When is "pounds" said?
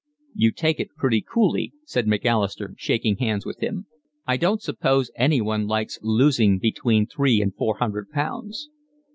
8.09-8.69